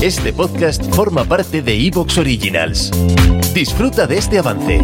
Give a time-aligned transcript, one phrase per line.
[0.00, 2.92] Este podcast forma parte de Evox Originals.
[3.52, 4.80] Disfruta de este avance.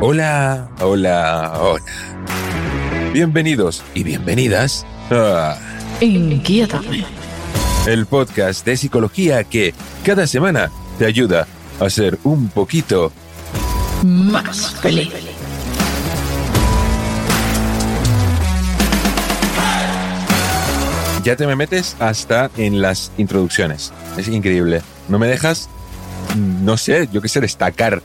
[0.00, 3.12] Hola, hola, hola.
[3.12, 5.56] Bienvenidos y bienvenidas a
[6.00, 7.04] Inquiétame.
[7.86, 9.74] el podcast de psicología que
[10.04, 11.46] cada semana te ayuda
[11.78, 13.12] a ser un poquito
[14.02, 15.12] Más feliz.
[21.22, 23.92] Ya te me metes hasta en las introducciones.
[24.16, 24.82] Es increíble.
[25.08, 25.68] No me dejas,
[26.36, 28.02] no sé, yo qué sé, destacar.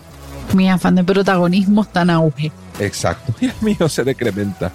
[0.53, 2.52] Mi afán de protagonismo está en auge.
[2.80, 3.34] Exacto.
[3.41, 4.72] Y el mío se decrementa.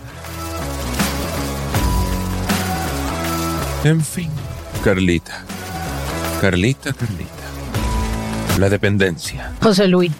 [3.84, 4.30] En fin,
[4.82, 5.44] Carlita.
[6.40, 7.32] Carlita, Carlita.
[8.58, 9.52] La dependencia.
[9.62, 10.12] José Luis.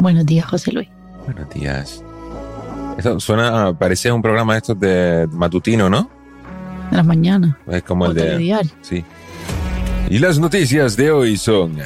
[0.00, 0.88] Buenos días, José Luis.
[1.24, 2.02] Buenos días.
[3.18, 6.10] Suena, parece un programa de estos de matutino, ¿no?
[6.90, 7.56] De las mañanas.
[7.66, 8.68] Es como O el de...
[8.82, 9.04] Sí.
[10.08, 11.76] Y las noticias de hoy son...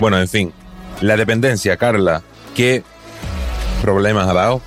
[0.00, 0.52] Bueno, en fin.
[1.00, 2.22] La dependencia, Carla.
[2.54, 2.82] ¿Qué
[3.82, 4.60] problemas ha dado?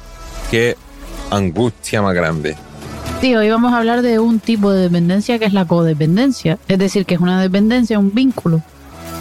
[0.50, 0.78] ¿Qué
[1.32, 2.56] angustia más grande?
[3.22, 6.58] Sí, hoy vamos a hablar de un tipo de dependencia que es la codependencia.
[6.68, 8.62] Es decir, que es una dependencia, un vínculo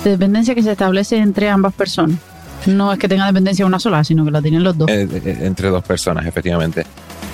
[0.04, 2.18] de dependencia que se establece entre ambas personas.
[2.66, 4.88] No es que tenga dependencia una sola, sino que la tienen los dos.
[4.90, 6.84] Eh, eh, entre dos personas, efectivamente.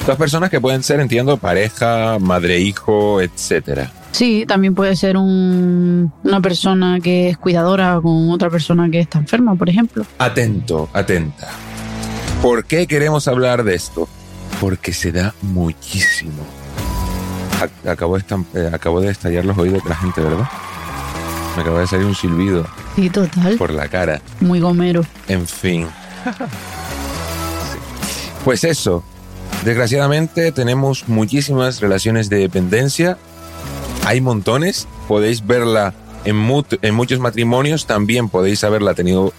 [0.06, 3.90] Dos personas que pueden ser, entiendo, pareja, madre-hijo, etcétera.
[4.12, 9.18] Sí, también puede ser un- una persona que es cuidadora con otra persona que está
[9.18, 10.04] enferma, por ejemplo.
[10.18, 11.48] Atento, atenta.
[12.42, 14.06] ¿Por qué queremos hablar de esto?
[14.60, 16.44] Porque se da muchísimo.
[17.82, 20.48] De, eh, acabo de estallar los oídos de la gente, ¿verdad?
[21.56, 23.56] Me acaba de salir un silbido Sí, total.
[23.56, 24.20] por la cara.
[24.40, 25.04] Muy gomero.
[25.28, 25.86] En fin.
[28.44, 29.02] Pues eso.
[29.64, 33.16] Desgraciadamente tenemos muchísimas relaciones de dependencia.
[34.04, 34.86] Hay montones.
[35.08, 35.94] Podéis verla
[36.24, 37.86] en, mut- en muchos matrimonios.
[37.86, 39.32] También podéis haberla tenido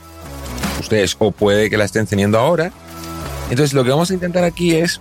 [0.80, 2.72] ustedes o puede que la estén teniendo ahora.
[3.50, 5.00] Entonces lo que vamos a intentar aquí es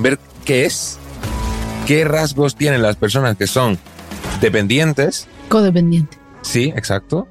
[0.00, 0.98] ver qué es,
[1.86, 3.78] qué rasgos tienen las personas que son
[4.40, 6.16] dependientes Codependiente.
[6.42, 7.28] Sí, exacto.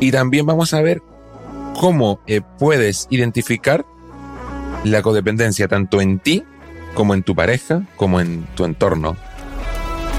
[0.00, 1.02] Y también vamos a ver
[1.78, 3.84] cómo eh, puedes identificar
[4.84, 6.42] la codependencia tanto en ti
[6.94, 9.16] como en tu pareja, como en tu entorno.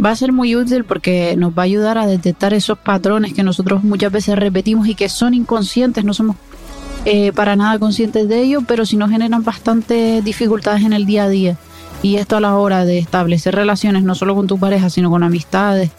[0.04, 3.44] Va a ser muy útil porque nos va a ayudar a detectar esos patrones que
[3.44, 6.36] nosotros muchas veces repetimos y que son inconscientes, no somos
[7.06, 11.26] eh, para nada conscientes de ello, pero sí nos generan bastantes dificultades en el día
[11.26, 11.58] a día.
[12.02, 15.24] Y esto a la hora de establecer relaciones, no solo con tu pareja, sino con
[15.24, 15.92] amistades,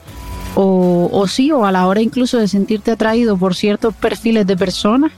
[0.55, 4.57] o, o sí, o a la hora incluso de sentirte atraído por ciertos perfiles de
[4.57, 5.13] personas,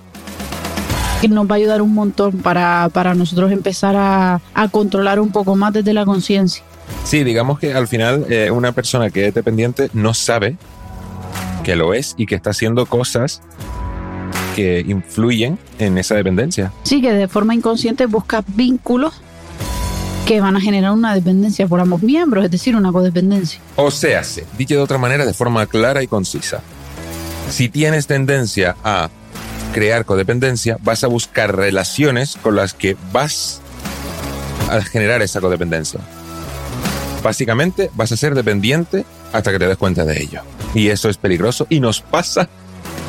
[1.20, 5.30] que nos va a ayudar un montón para, para nosotros empezar a, a controlar un
[5.30, 6.62] poco más desde la conciencia.
[7.04, 10.56] Sí, digamos que al final eh, una persona que es dependiente no sabe
[11.64, 13.42] que lo es y que está haciendo cosas
[14.54, 16.72] que influyen en esa dependencia.
[16.82, 19.20] Sí, que de forma inconsciente busca vínculos
[20.26, 23.60] que van a generar una dependencia por ambos miembros, es decir, una codependencia.
[23.76, 24.22] O sea,
[24.58, 26.62] dicho de otra manera, de forma clara y concisa.
[27.48, 29.08] Si tienes tendencia a
[29.72, 33.60] crear codependencia, vas a buscar relaciones con las que vas
[34.68, 36.00] a generar esa codependencia.
[37.22, 40.42] Básicamente, vas a ser dependiente hasta que te des cuenta de ello.
[40.74, 42.48] Y eso es peligroso y nos pasa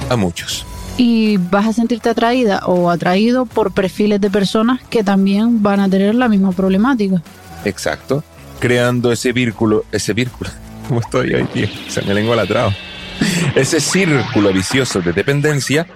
[0.07, 0.67] a muchos.
[0.97, 5.89] Y vas a sentirte atraída o atraído por perfiles de personas que también van a
[5.89, 7.21] tener la misma problemática.
[7.65, 8.23] Exacto.
[8.59, 10.49] Creando ese vínculo, ese vínculo.
[10.87, 11.67] ¿Cómo estoy hoy, tío?
[11.87, 12.73] Se me lengua latrado.
[13.55, 15.87] Ese círculo vicioso de dependencia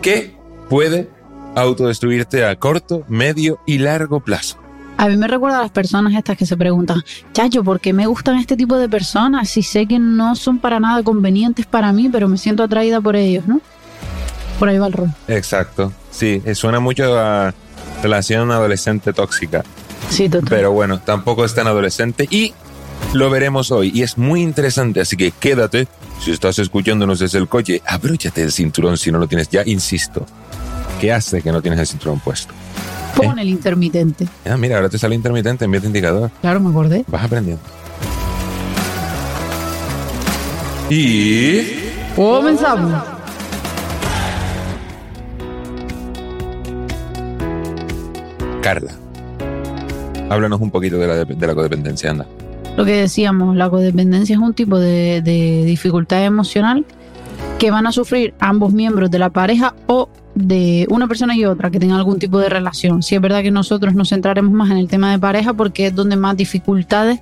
[0.00, 0.34] que
[0.68, 1.08] puede
[1.54, 4.58] autodestruirte a corto, medio y largo plazo.
[4.96, 8.06] A mí me recuerda a las personas estas que se preguntan, Chacho, ¿por qué me
[8.06, 12.08] gustan este tipo de personas si sé que no son para nada convenientes para mí,
[12.08, 13.60] pero me siento atraída por ellos, ¿no?
[14.58, 15.10] Por ahí va el rol.
[15.28, 15.92] Exacto.
[16.10, 17.54] Sí, eh, suena mucho a
[18.02, 19.62] relación adolescente tóxica.
[20.10, 20.48] Sí, total.
[20.48, 22.52] Pero bueno, tampoco es tan adolescente y
[23.12, 23.90] lo veremos hoy.
[23.94, 25.86] Y es muy interesante, así que quédate.
[26.20, 30.26] Si estás escuchándonos desde el coche, abróchate el cinturón si no lo tienes ya, insisto.
[31.00, 32.52] ¿Qué hace que no tienes el cinturón puesto?
[33.16, 34.26] Pon el intermitente.
[34.44, 36.30] Ah, mira, ahora te sale intermitente en vez de indicador.
[36.40, 37.04] Claro, me acordé.
[37.06, 37.62] Vas aprendiendo.
[40.90, 41.62] Y...
[42.16, 43.17] Comenzamos.
[48.68, 48.92] Carla,
[50.28, 52.26] háblanos un poquito de la, de la codependencia, anda.
[52.76, 56.84] Lo que decíamos, la codependencia es un tipo de, de dificultad emocional
[57.58, 61.70] que van a sufrir ambos miembros de la pareja o de una persona y otra
[61.70, 63.02] que tengan algún tipo de relación.
[63.02, 65.94] Si es verdad que nosotros nos centraremos más en el tema de pareja porque es
[65.94, 67.20] donde más dificultades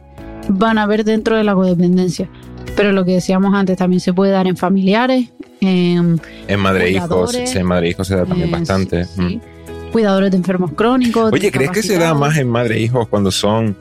[0.48, 2.28] van a haber dentro de la codependencia.
[2.74, 5.28] Pero lo que decíamos antes también se puede dar en familiares,
[5.60, 9.06] en, en madre hijos, en madre hijos se da también bastante.
[9.16, 9.55] Mm.
[9.92, 11.32] Cuidadores de enfermos crónicos.
[11.32, 13.76] Oye, ¿crees que se da más en madre hijos cuando son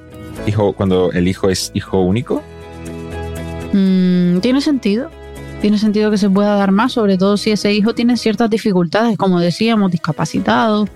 [0.47, 2.41] hijo, cuando el hijo es hijo único?
[3.73, 5.09] Mm, tiene sentido.
[5.61, 9.17] Tiene sentido que se pueda dar más, sobre todo si ese hijo tiene ciertas dificultades,
[9.17, 10.87] como decíamos, discapacitado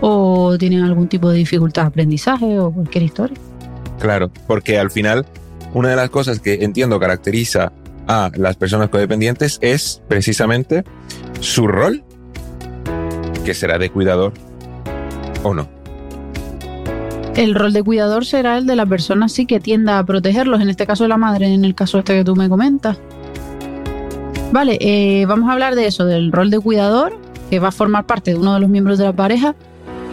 [0.00, 3.36] o tiene algún tipo de dificultad de aprendizaje o cualquier historia.
[3.98, 5.26] Claro, porque al final
[5.72, 7.72] una de las cosas que entiendo caracteriza
[8.06, 10.84] a las personas codependientes es precisamente
[11.40, 12.04] su rol,
[13.44, 14.32] que será de cuidador
[15.42, 15.68] o no.
[17.36, 20.68] El rol de cuidador será el de la persona sí que tienda a protegerlos, en
[20.68, 22.98] este caso la madre, en el caso este que tú me comentas.
[24.52, 27.18] Vale, eh, vamos a hablar de eso, del rol de cuidador,
[27.50, 29.56] que va a formar parte de uno de los miembros de la pareja.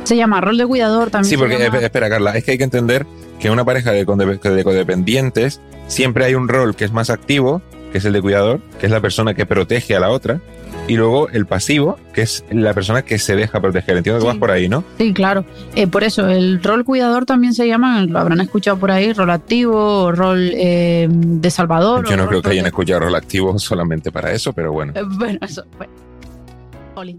[0.03, 1.29] Se llama rol de cuidador también.
[1.29, 3.05] Sí, porque espera, Carla, es que hay que entender
[3.39, 7.61] que una pareja de, de codependientes siempre hay un rol que es más activo,
[7.91, 10.41] que es el de cuidador, que es la persona que protege a la otra,
[10.91, 13.95] y luego el pasivo, que es la persona que se deja proteger.
[13.95, 14.83] Entiendo que vas por ahí, ¿no?
[14.97, 15.45] Sí, claro.
[15.73, 19.29] Eh, por eso, el rol cuidador también se llama, lo habrán escuchado por ahí, rol
[19.29, 22.09] activo, rol eh, de salvador.
[22.09, 24.91] Yo no creo que hayan escuchado rol activo solamente para eso, pero bueno.
[24.93, 25.87] Eh, bueno, eso fue.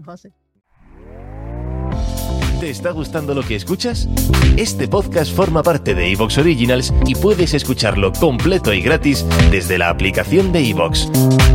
[0.05, 0.31] José.
[2.59, 4.07] ¿Te está gustando lo que escuchas?
[4.55, 9.89] Este podcast forma parte de Evox Originals y puedes escucharlo completo y gratis desde la
[9.89, 11.09] aplicación de Evox.